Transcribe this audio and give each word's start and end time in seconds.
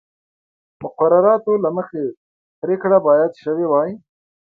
مقرراتو 0.83 1.53
له 1.63 1.69
مخې 1.77 2.03
پرېکړه 2.61 2.97
باید 3.07 3.31
شوې 3.43 3.65
وای 3.69 3.91